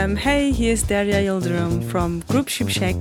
[0.00, 2.96] Um, hey, here's Derya Yıldırım from Grup Şimşek,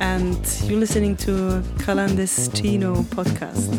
[0.00, 0.36] and
[0.68, 3.72] you're listening to Clandestino podcast.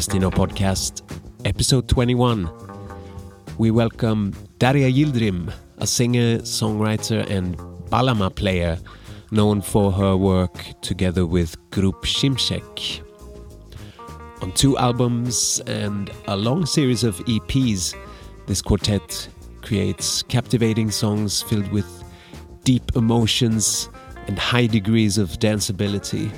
[0.00, 1.02] Clandestino Podcast,
[1.44, 2.48] episode 21.
[3.58, 7.54] We welcome Derya Yıldırım, a singer, songwriter, and
[7.92, 8.78] bağlama player
[9.30, 13.02] known for her work together with Grup Şimşek.
[14.42, 17.94] On two albums and a long series of EPs,
[18.46, 19.28] this quartet
[19.60, 22.04] creates captivating songs filled with
[22.64, 23.90] deep emotions
[24.28, 26.30] and high degrees of danceability.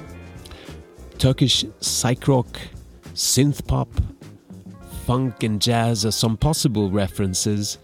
[1.19, 2.59] Turkish psych rock,
[3.15, 3.89] synth pop,
[5.06, 7.78] funk, and jazz are some possible references.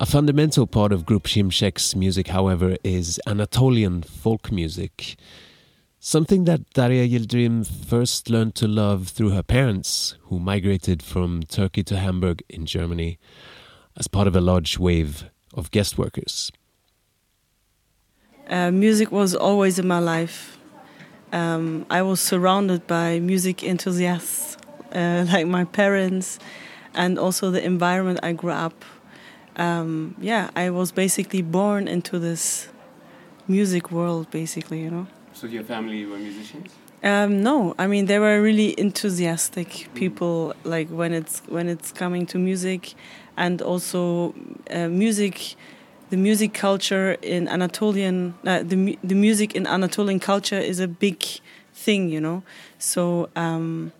[0.00, 5.16] A fundamental part of Grup Şimşek's music, however, is Anatolian folk music.
[6.00, 11.82] Something that Derya Yıldırım first learned to love through her parents, who migrated from Turkey
[11.84, 13.18] to Hamburg in Germany
[13.96, 16.52] as part of a large wave of guest workers.
[18.48, 20.57] Uh, music was always in my life.
[21.32, 24.56] Um, I was surrounded by music enthusiasts,
[24.92, 26.38] uh, like my parents,
[26.94, 28.84] and also the environment I grew up.
[29.56, 32.68] Um, yeah, I was basically born into this
[33.46, 35.06] music world, basically, you know.
[35.32, 36.72] So, your family were musicians?
[37.02, 40.54] Um, no, I mean they were really enthusiastic people.
[40.64, 42.94] Like when it's when it's coming to music,
[43.36, 44.34] and also
[44.70, 45.54] uh, music,
[46.10, 51.22] the music culture in Anatolian, uh, the the music in Anatolian culture is a big
[51.74, 52.42] thing, you know.
[52.78, 53.92] So um,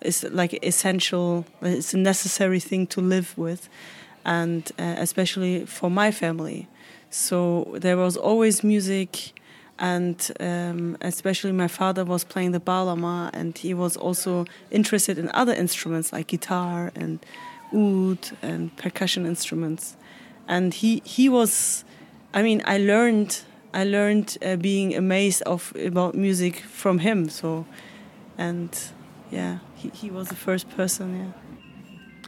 [0.00, 1.44] it's like essential.
[1.60, 3.68] It's a necessary thing to live with,
[4.24, 6.68] and uh, especially for my family.
[7.10, 9.32] So there was always music
[9.78, 15.30] and um, especially my father was playing the bağlama and he was also interested in
[15.34, 17.18] other instruments like guitar and
[17.74, 19.96] oud and percussion instruments
[20.48, 21.84] and he he was
[22.34, 23.42] i mean i learned
[23.74, 27.64] i learned uh, being amazed of about music from him so
[28.38, 28.92] and
[29.30, 31.32] yeah he, he was the first person yeah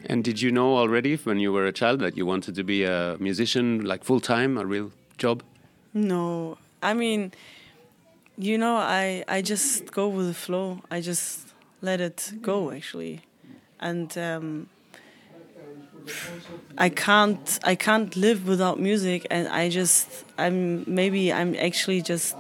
[0.07, 2.85] And did you know already when you were a child that you wanted to be
[2.85, 5.43] a musician, like full time, a real job?
[5.95, 7.33] No, I mean,
[8.37, 10.81] you know, I I just go with the flow.
[10.91, 13.21] I just let it go actually,
[13.81, 14.67] and um,
[16.77, 22.37] I can't I can't live without music, and I just I'm maybe I'm actually just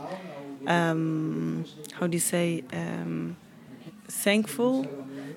[0.67, 3.37] um, how do you say um,
[4.09, 4.87] thankful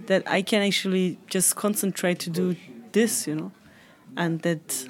[0.08, 2.56] that I can actually just concentrate to do
[2.94, 3.52] this, you know,
[4.18, 4.88] and that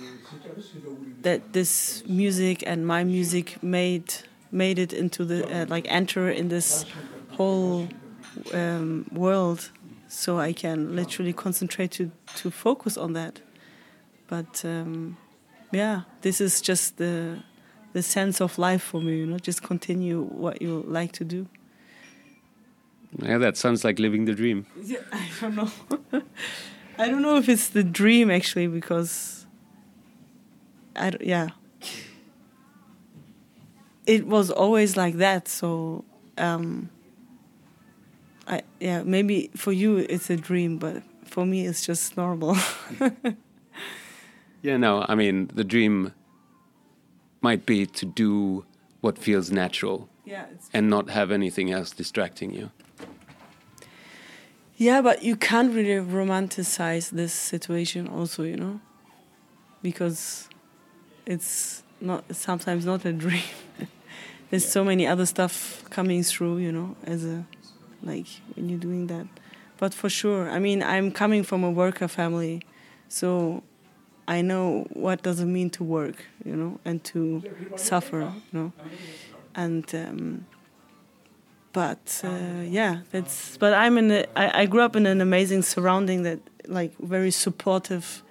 [1.22, 4.13] that this music and my music made
[4.51, 6.86] made it into the uh, like enter in this
[7.31, 7.90] whole
[8.54, 9.72] um, world
[10.07, 13.42] so I can literally concentrate to to focus on that
[14.27, 15.18] but um,
[15.71, 17.44] yeah this is just the
[17.94, 19.18] the sense of life for me.
[19.18, 21.48] You know, just continue what you like to do.
[23.18, 24.68] Yeah, that sounds like living the dream.
[24.83, 25.71] Yeah, I don't know.
[27.00, 29.48] I don't know if it's the dream actually because
[30.95, 31.50] I d- yeah.
[34.06, 36.06] It was always like that, so
[36.38, 36.89] um
[38.48, 42.58] I yeah, maybe for you it's a dream, but for me it's just normal.
[44.62, 46.14] Yeah, no, I mean, the dream
[47.42, 48.66] might be to do
[49.02, 52.72] what feels natural yeah, it's and not have anything else distracting you.
[54.76, 58.80] Yeah, but you can't really romanticize this situation also, you know?
[59.82, 60.50] Because
[61.26, 63.50] it's not sometimes not a dream.
[64.50, 67.46] There's so many other stuff coming through, you know, as a
[68.04, 69.28] like when you're doing that.
[69.78, 72.62] But for sure, I mean, I'm coming from a worker family,
[73.10, 73.64] so
[74.28, 77.44] I know what does it mean to work, you know, and to
[77.76, 78.74] suffer, you know.
[79.56, 80.46] And um
[81.74, 83.56] but uh, yeah, that's.
[83.58, 84.10] But I'm in.
[84.10, 88.24] A, I, I grew up in an amazing surrounding that, like, very supportive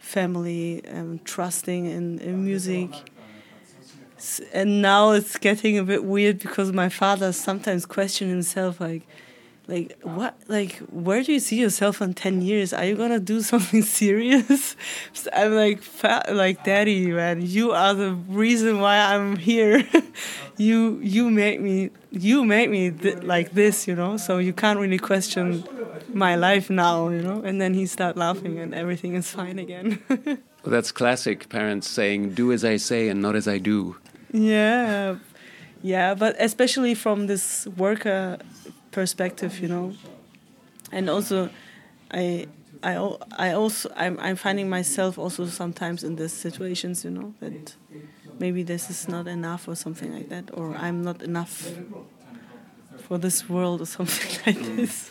[0.00, 2.90] family, um, trusting in, in music.
[4.52, 9.02] And now it's getting a bit weird because my father sometimes questions himself, like,
[9.66, 12.72] like what, like, where do you see yourself in ten years?
[12.72, 14.76] Are you gonna do something serious?
[15.12, 15.82] So I'm like,
[16.30, 19.86] like, daddy, man, you are the reason why I'm here.
[20.56, 24.16] you, you make me, you make me th- like this, you know.
[24.16, 25.64] So you can't really question
[26.12, 27.42] my life now, you know.
[27.42, 30.00] And then he start laughing, and everything is fine again.
[30.64, 33.96] Well, that's classic parents saying, do as I say and not as I do.
[34.32, 35.16] Yeah,
[35.82, 38.38] yeah, but especially from this worker
[38.90, 39.92] perspective, you know,
[40.92, 41.50] and also,
[42.10, 42.46] I,
[42.82, 42.94] I,
[43.36, 47.74] I also, I'm, I'm finding myself also sometimes in these situations, you know, that
[48.38, 51.70] maybe this is not enough or something like that, or I'm not enough
[53.06, 55.10] for this world or something like this.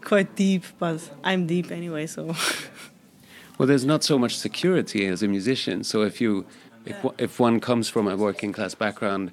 [0.00, 2.34] Quite deep, but I'm deep anyway, so.
[3.58, 5.84] Well, there's not so much security as a musician.
[5.84, 6.46] So if you,
[6.86, 9.32] if one- if one comes from a working class background,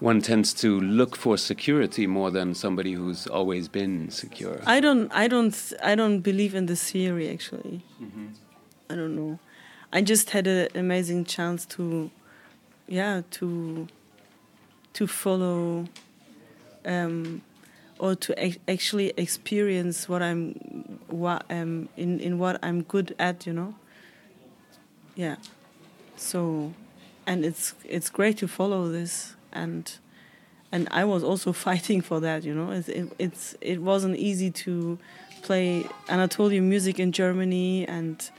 [0.00, 4.60] one tends to look for security more than somebody who's always been secure.
[4.66, 7.82] I don't, I don't, I don't believe in this theory actually.
[8.90, 9.38] I don't know.
[9.92, 12.10] I just had an amazing chance to,
[12.88, 13.86] yeah, to,
[14.94, 15.86] to follow,
[16.84, 17.42] um,
[17.98, 20.54] or to ac- actually experience what I'm,
[21.08, 23.74] what um, in in what I'm good at, you know.
[25.14, 25.36] Yeah,
[26.16, 26.72] so,
[27.26, 29.92] and it's it's great to follow this and
[30.74, 32.44] and I was also fighting for that.
[32.44, 34.98] You know, it, it, it's it wasn't easy to
[35.42, 38.30] play Anatolian music in Germany and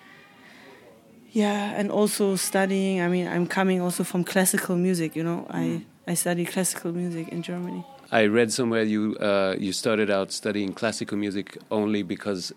[1.31, 3.01] yeah, and also studying.
[3.01, 5.15] I mean, I'm coming also from classical music.
[5.15, 7.83] You know, I I studied classical music in Germany.
[8.11, 12.53] I read somewhere you uh, you started out studying classical music only because,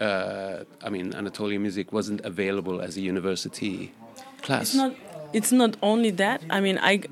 [0.00, 3.92] uh, I mean, Anatolian music wasn't available as a university
[4.42, 4.62] class.
[4.62, 4.94] It's not.
[5.32, 6.42] It's not only that.
[6.50, 7.02] I mean, I,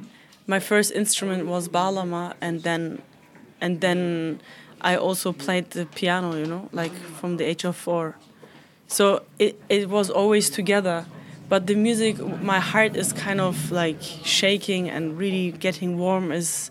[0.47, 3.01] my first instrument was bağlama, and then,
[3.61, 4.41] and then,
[4.81, 6.37] I also played the piano.
[6.37, 8.17] You know, like from the age of four.
[8.87, 11.07] So it it was always together,
[11.49, 16.33] but the music, my heart is kind of like shaking and really getting warm.
[16.33, 16.71] Is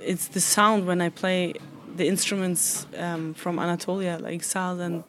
[0.00, 1.54] it's the sound when I play
[1.96, 5.04] the instruments um, from Anatolia, like saz and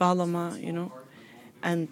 [0.00, 0.62] bağlama.
[0.62, 0.92] You know,
[1.62, 1.88] and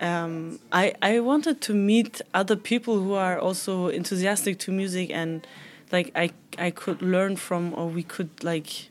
[0.00, 5.46] um, I I wanted to meet other people who are also enthusiastic to music and
[5.92, 8.90] like I I could learn from or we could like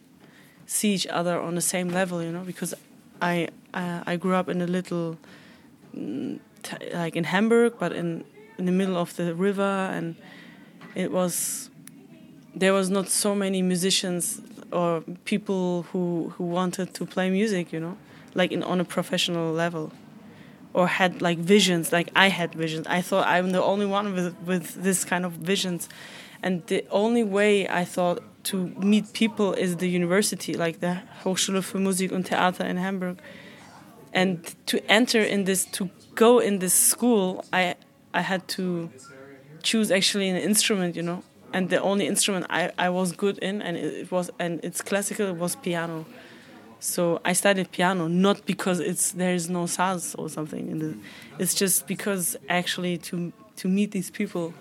[0.66, 2.74] see each other on the same level, you know, because
[3.22, 5.18] I uh, I grew up in a little
[6.94, 8.24] like in Hamburg, but in
[8.58, 10.16] in the middle of the river, and
[10.96, 11.70] it was
[12.56, 17.80] there was not so many musicians or people who who wanted to play music, you
[17.80, 17.98] know,
[18.36, 19.92] like in on a professional level
[20.78, 22.86] or had like visions like i had visions.
[22.88, 25.90] I thought i'm the only one with with this kind of visions.
[26.44, 28.20] And the only way i thought
[28.50, 28.58] to
[28.92, 33.18] meet people is the university like the hochschule für musik und theater in hamburg.
[34.14, 37.74] And to enter in this to go in this school i
[38.14, 38.92] i had to
[39.64, 41.24] choose actually an instrument you know?
[41.54, 45.26] And the only instrument i i was good in and it, was and it's classical
[45.28, 46.06] it was piano
[46.80, 50.98] so I studied piano not because it's there is no saz or something in the
[51.40, 54.54] it's just because actually to to meet these people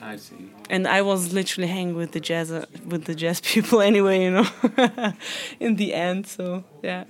[0.00, 0.50] I see.
[0.70, 2.50] and I was literally hanging with the jazz
[2.86, 4.46] with the jazz people anyway you know
[5.60, 7.04] in the end so yeah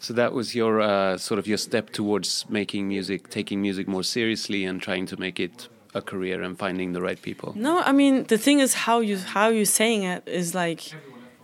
[0.00, 4.04] So that was your uh, sort of your step towards making music, taking music more
[4.04, 7.52] seriously, and trying to make it a career and finding the right people.
[7.56, 10.82] No, I mean the thing is how you how you saying it is like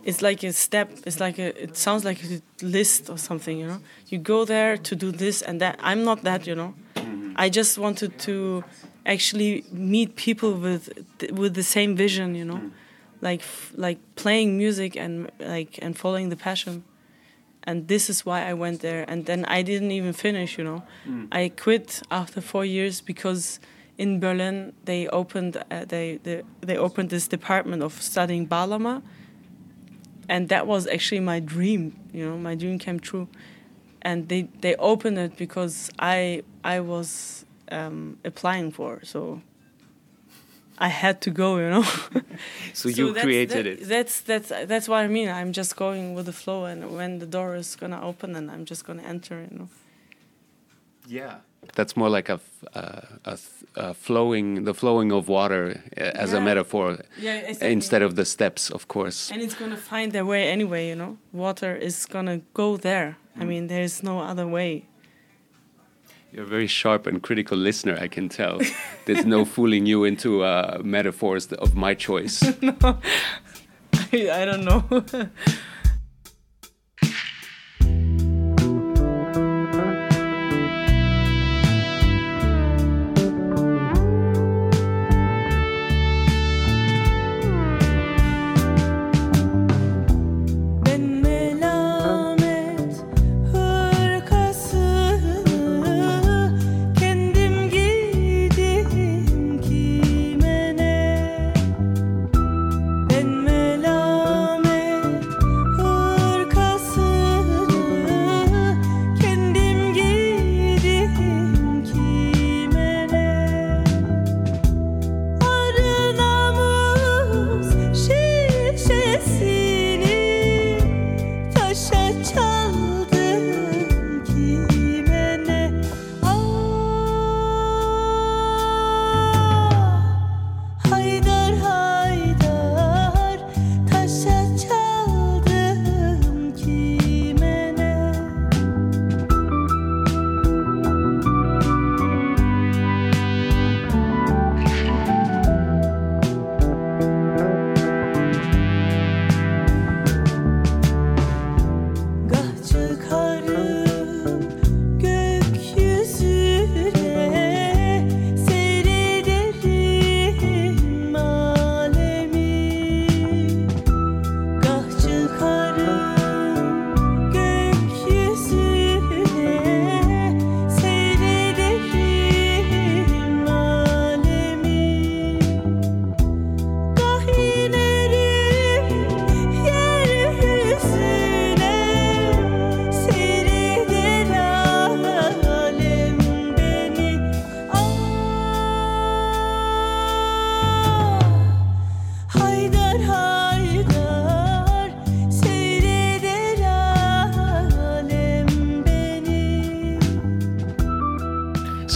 [0.05, 0.91] it's like a step.
[1.05, 3.57] It's like a it sounds like a list or something.
[3.57, 5.79] You know, you go there to do this and that.
[5.81, 6.45] I'm not that.
[6.45, 7.33] You know, mm-hmm.
[7.35, 8.63] I just wanted to
[9.05, 10.89] actually meet people with
[11.31, 12.35] with the same vision.
[12.35, 12.71] You know, mm.
[13.21, 16.83] like f- like playing music and like and following the passion.
[17.67, 19.05] And this is why I went there.
[19.07, 20.59] And then I didn't even finish.
[20.59, 21.27] You know, mm.
[21.31, 23.59] I quit after four years because
[23.97, 29.01] in Berlin they opened uh, they, they they opened this department of studying Bağlama,
[30.29, 31.95] and that was actually my dream.
[32.13, 33.27] You know, my dream came true,
[34.01, 39.41] and they they opened it because I I was um, applying for so.
[40.77, 41.85] I had to go, you know.
[42.73, 43.87] So, you that's- created that- it.
[43.87, 45.29] That's that's that's what I mean.
[45.29, 48.65] I'm just going with the flow, and when the door is gonna open, and I'm
[48.65, 49.69] just gonna enter, you know.
[51.07, 51.35] Yeah.
[51.75, 56.01] That's more like a, f- uh, a, th- a flowing, the flowing of water uh,
[56.23, 57.71] as a metaphor Yeah, exactly.
[57.71, 59.31] instead of the steps, of course.
[59.31, 61.17] And it's gonna find their way anyway, you know.
[61.33, 63.17] Water is gonna go there.
[63.37, 63.41] Mm.
[63.41, 64.85] I mean, there's no other way.
[66.31, 68.59] You're a very sharp and critical listener, I can tell.
[69.05, 72.43] There's no fooling you into uh, metaphors of my choice.
[72.61, 72.99] No,
[74.33, 74.83] I don't know.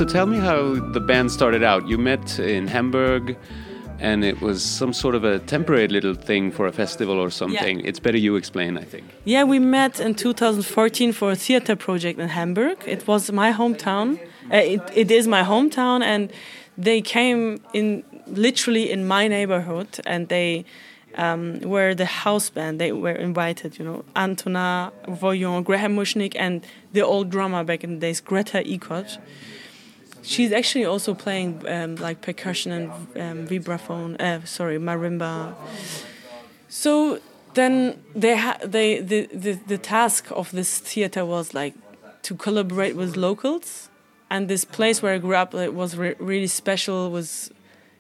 [0.09, 1.87] Tell me how the band started out.
[1.87, 3.37] You met in Hamburg,
[3.99, 7.81] and it was some sort of a temporary little thing for a festival or something.
[7.81, 9.05] It's better you explain, I think.
[9.25, 12.79] yeah, we met in 2014 for a theater project in Hamburg.
[12.87, 14.19] It was my hometown.
[14.51, 16.33] Uh, it, it is my hometown, and
[16.75, 20.65] they came in literally in my neighborhood, and they
[21.17, 22.81] um, were the house band.
[22.81, 27.91] They were invited, you know, Antonin Voyant, Graham Mushnik, and the old drummer back in
[27.95, 29.19] the days, Greta Eacott.
[30.21, 34.19] She's actually also playing um, like percussion and um, vibraphone.
[34.19, 35.55] Uh, sorry, marimba.
[36.67, 37.19] So
[37.53, 41.73] then they ha- they the, the the task of this theater was like
[42.23, 43.89] to collaborate with locals,
[44.29, 47.09] and this place where I grew up like, was re- really special.
[47.11, 47.51] Was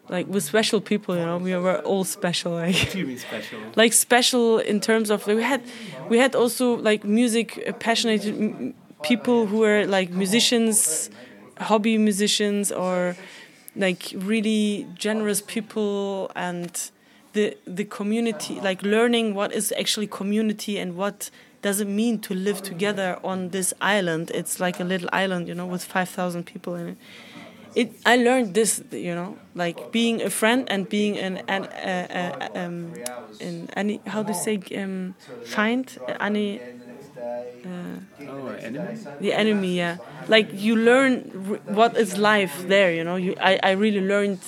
[0.09, 2.53] like with special people, you know, we were all special.
[2.53, 3.59] Like special?
[3.75, 5.61] like special in terms of we had
[6.09, 11.09] we had also like music uh, passionate m- people who were like musicians
[11.59, 13.15] hobby musicians or
[13.75, 16.91] like really generous people and
[17.33, 21.29] the the community like learning what is actually community and what
[21.61, 25.53] does it mean to live together on this island it's like a little island you
[25.53, 26.97] know with 5000 people in it
[27.75, 32.31] it I learned this, you know, like being a friend and being an an uh,
[32.41, 32.93] uh, um,
[33.39, 36.61] in any how do you say um, find any
[38.27, 38.97] Oh, enemy?
[39.19, 39.97] the enemy, yeah.
[40.29, 41.21] Like you learn
[41.67, 42.93] what is life there.
[42.93, 44.39] You know, you I, I really learned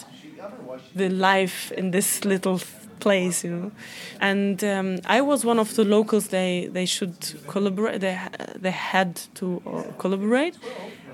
[0.95, 2.61] the life in this little
[2.99, 3.43] place.
[3.43, 3.71] You know,
[4.19, 6.27] and um, I was one of the locals.
[6.29, 7.15] They they should
[7.47, 8.01] collaborate.
[8.01, 8.19] They
[8.55, 10.55] they had to uh, collaborate,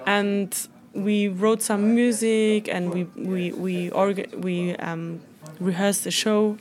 [0.05, 0.55] and
[0.93, 5.21] we wrote some music and we we we orga- we um,
[5.59, 6.57] rehearsed a show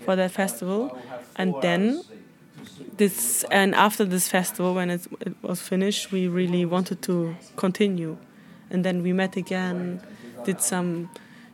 [0.00, 0.96] for that festival,
[1.36, 2.02] and then
[2.98, 8.16] this and after this festival when it, it was finished we really wanted to continue.
[8.70, 10.00] And then we met again
[10.44, 11.10] did some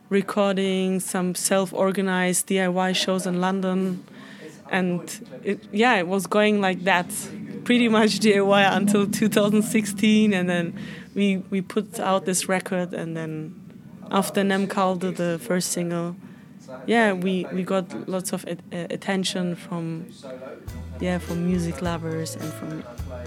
[0.09, 4.03] recording some self-organized diy shows in london.
[4.69, 5.01] And
[5.43, 7.07] it, yeah it was going like that
[7.63, 10.79] pretty much diy until 2016 and then
[11.15, 13.59] we we put out this record and then
[14.11, 16.15] after Nem Kaldı, the first single
[16.85, 20.05] yeah we we got lots of uh, attention from
[21.03, 22.81] yeah for music lovers and from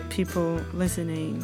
[0.08, 1.42] people listening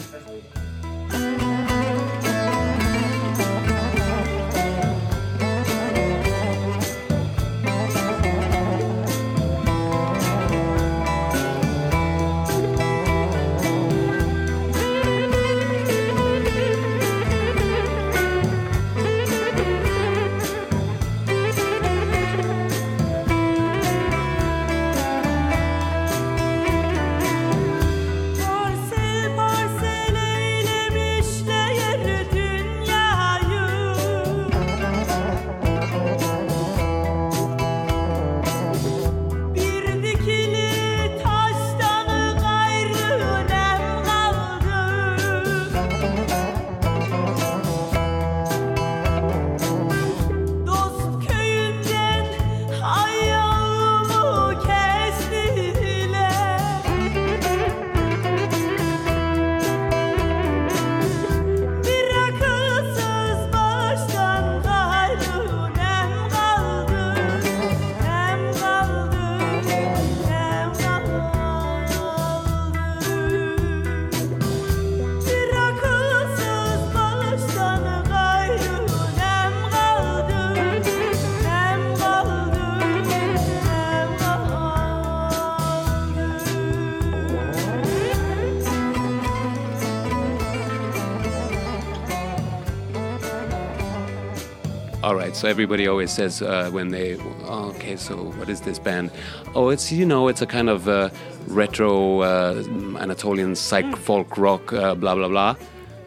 [95.12, 95.36] All right.
[95.36, 99.10] So everybody always says uh, when they, oh, okay, so what is this band?
[99.54, 101.10] Oh, it's you know, it's a kind of uh,
[101.48, 102.64] retro uh,
[102.98, 105.56] Anatolian psych folk rock, uh, blah blah blah.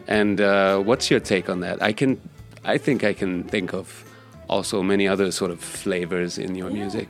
[0.08, 1.80] And uh, what's your take on that?
[1.80, 2.20] I can,
[2.64, 4.04] I think I can think of
[4.48, 7.08] also many other sort of flavors in your music.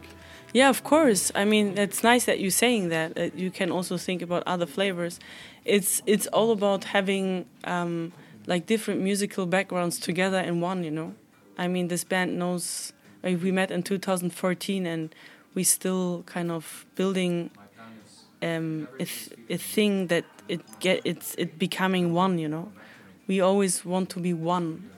[0.52, 1.32] Yeah, of course.
[1.34, 3.14] I mean, it's nice that you're saying that.
[3.14, 5.18] that you can also think about other flavors.
[5.64, 8.12] It's it's all about having um,
[8.46, 10.84] like different musical backgrounds together in one.
[10.84, 11.14] You know,
[11.58, 12.92] I mean, this band knows.
[13.22, 15.14] Like, we met in 2014, and
[15.54, 17.50] we still kind of building
[18.42, 19.06] um, a,
[19.48, 22.38] a thing that it get it's it becoming one.
[22.38, 22.72] You know,
[23.26, 24.90] we always want to be one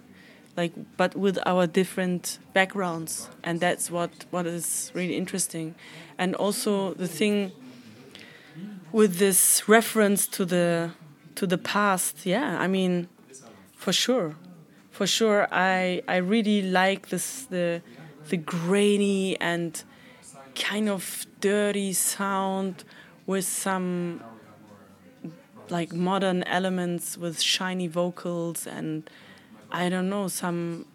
[0.58, 5.74] like but with our different backgrounds and that's what what is really interesting
[6.18, 7.52] and also the thing
[8.90, 10.90] with this reference to the
[11.36, 13.08] to the past yeah i mean
[13.76, 14.34] for sure
[14.98, 17.80] for sure i i really like this the
[18.30, 19.84] the grainy and
[20.54, 22.74] kind of dirty sound
[23.26, 24.20] with some
[25.70, 29.08] like modern elements with shiny vocals and
[29.70, 30.86] I don't know some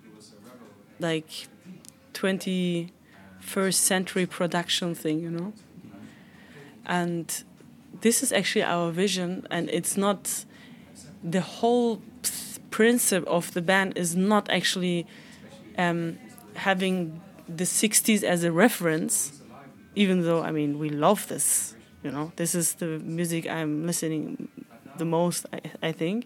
[0.99, 1.47] like
[2.13, 5.53] 21st century production thing, you know.
[6.85, 7.43] And
[8.01, 10.45] this is actually our vision, and it's not
[11.23, 12.01] the whole
[12.73, 15.05] principle of the band is not actually
[15.77, 16.17] um,
[16.55, 19.41] having the 60s as a reference,
[19.95, 22.31] even though I mean we love this, you know.
[22.35, 24.47] This is the music I'm listening
[24.97, 25.59] the most, I,
[25.89, 26.25] I think.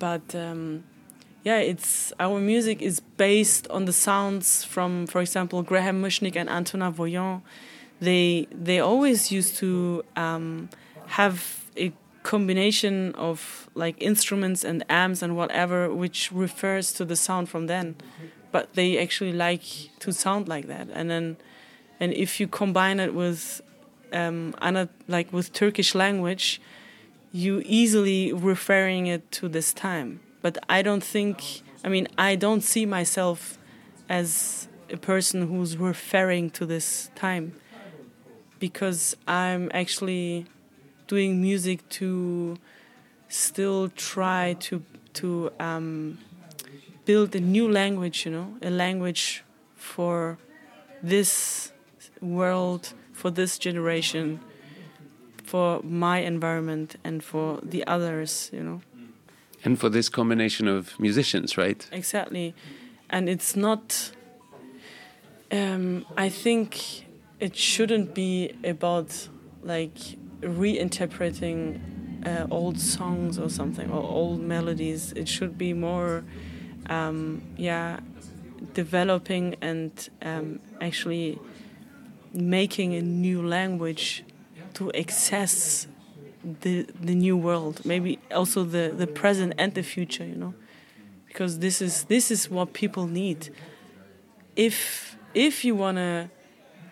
[0.00, 0.82] But um,
[1.44, 6.50] yeah, it's our music is based on the sounds from, for example, Graham Mushnik and
[6.50, 7.42] Antonin Voyant.
[8.00, 10.70] They they always used to um,
[11.06, 11.59] have
[12.22, 17.96] combination of like instruments and amps and whatever, which refers to the sound from then.
[18.52, 19.62] But they actually like
[20.00, 21.36] to sound like that, and then
[22.00, 23.62] and if you combine it with
[24.12, 24.54] um,
[25.06, 26.60] like with Turkish language,
[27.32, 30.20] you easily referring it to this time.
[30.42, 33.58] But I don't think, I mean, I don't see myself
[34.08, 37.54] as a person who's referring to this time
[38.58, 40.46] because I'm actually
[41.10, 42.56] doing music to
[43.28, 46.18] still try to to um,
[47.04, 48.24] build a new language.
[48.26, 49.42] You know, a language
[49.74, 50.38] for
[51.02, 51.72] this
[52.20, 54.40] world, for this generation,
[55.44, 58.50] for my environment, and for the others.
[58.52, 58.80] You know.
[59.64, 61.88] And for this combination of musicians, right?
[61.92, 62.54] Exactly,
[63.10, 64.12] and it's not.
[65.52, 67.04] Um, I think
[67.40, 69.28] it shouldn't be about
[69.64, 71.80] like reinterpreting
[72.26, 75.12] uh, old songs or something or old melodies.
[75.12, 76.24] It should be more,
[76.88, 78.00] um, yeah,
[78.74, 81.38] developing and um, actually
[82.32, 84.24] making a new language
[84.74, 85.86] to access
[86.62, 87.84] the the new world.
[87.84, 90.24] Maybe also the the present and the future.
[90.24, 90.54] You know,
[91.26, 93.50] because this is this is what people need.
[94.56, 96.30] If if you wanna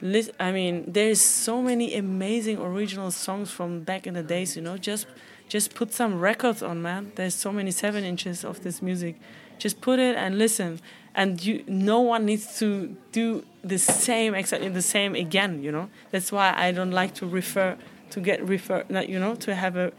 [0.03, 4.57] I mean, there's so many amazing original songs from back in the days.
[4.57, 5.07] You know, just
[5.49, 7.13] just put some records on, man.
[7.17, 9.17] There's so many seven inches of this music.
[9.59, 10.81] Just put it and listen,
[11.15, 11.65] and you.
[11.67, 15.63] No one needs to do the same exactly the same again.
[15.63, 17.77] You know, that's why I don't like to refer
[18.11, 18.85] to get refer.
[18.89, 19.93] You know, to have a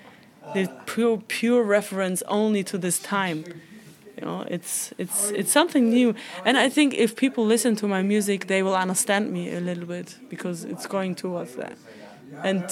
[0.53, 3.43] the pure pure reference only to this time
[4.19, 6.13] you know it's it's it's something new.
[6.45, 9.85] And i think if people listen to my music they will understand me a little
[9.85, 11.77] bit because it's going towards that.
[12.43, 12.63] And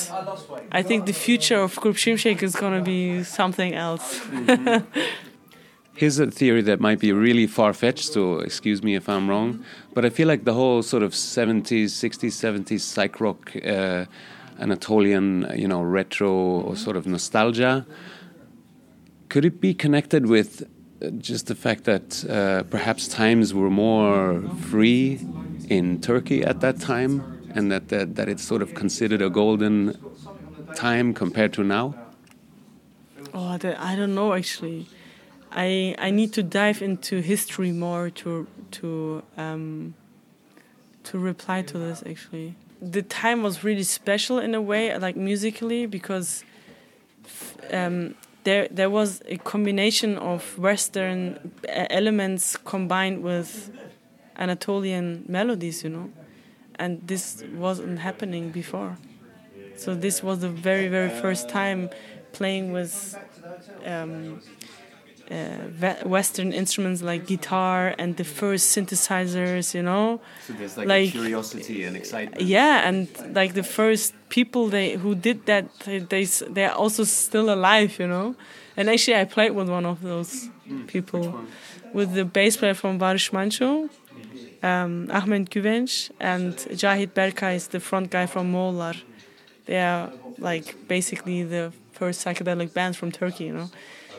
[0.71, 4.21] i think the future of Grup Şimşek is going to be something else.
[5.95, 9.65] Here's a theory that might be really far fetched, so excuse me if I'm wrong.
[9.95, 14.05] But I feel like the whole sort of 70s, 60s, 70s psych rock, uh,
[14.60, 17.88] Anatolian, you know, retro or sort of nostalgia,
[19.27, 20.67] could it be connected with
[21.17, 25.19] just the fact that uh, perhaps times were more free
[25.69, 27.21] in Turkey at that time
[27.53, 29.95] and that, that, that it's sort of considered a golden
[30.75, 31.95] time compared to now?
[33.33, 34.88] oh I don't- i don't know actually
[35.51, 39.93] i i need to dive into history more to to um
[41.03, 45.86] to reply to this actually the time was really special in a way like musically
[45.86, 46.43] because
[47.71, 48.15] um
[48.47, 51.17] there there was a combination of western
[51.99, 53.49] elements combined with
[54.38, 56.10] anatolian melodies you know?
[56.79, 58.97] And this wasn't happening before.
[59.75, 61.89] So this was the very very first time
[62.39, 62.93] playing with
[63.93, 64.41] um,
[66.05, 70.19] Western instruments like guitar and the first synthesizers, you know.
[70.47, 72.41] So there's like a Like- curiosity and excitement.
[72.41, 77.49] Yeah, and like the first people they who did that, they, they they're also still
[77.49, 78.35] alive, you know.
[78.77, 80.49] And actually, I played with one of those
[80.87, 81.33] people,
[81.93, 83.89] with the bass player from Barış Manço,
[84.63, 88.95] um, Ahmet Güvenç, and Cahit Berkay is the front guy from Moğollar.
[89.65, 93.69] They are like basically the first psychedelic bands from Turkey, you know.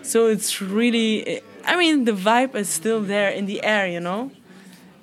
[0.03, 4.31] So it's really, I mean, the vibe is still there in the air, you know.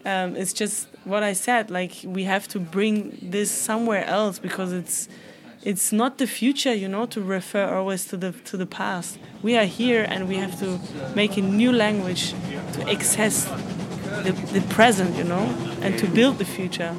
[0.05, 1.69] Um, it's just what I said.
[1.69, 5.07] Like we have to bring this somewhere else because it's
[5.63, 9.17] it's not the future, you know, to refer always to the to the past.
[9.41, 10.79] We are here and we have to
[11.15, 12.33] make a new language
[12.73, 13.45] to access
[14.23, 15.43] the, the present, you know,
[15.81, 16.95] and to build the future.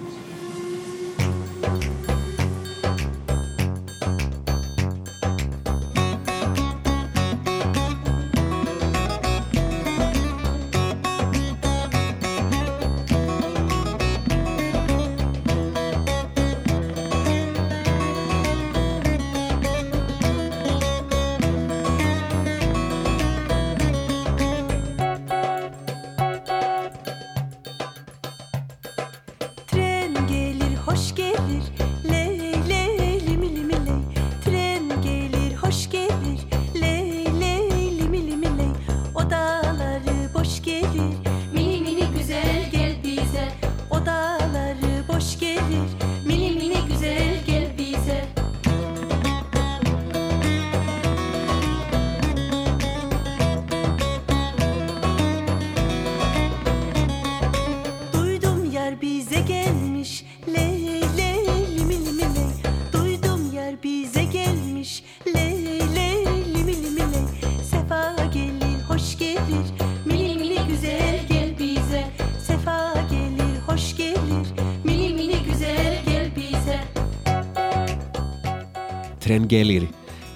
[79.26, 79.88] Tren Gelir.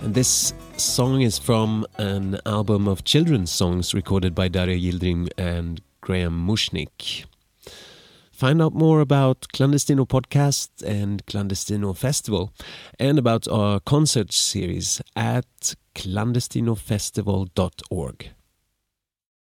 [0.03, 5.81] And this song is from an album of children's songs recorded by Derya Yıldırım and
[6.03, 7.25] Graham Mushnik.
[8.33, 12.51] Find out more about Clandestino Podcast and Clandestino Festival
[12.99, 18.40] and about our concert series at clandestinofestival.org.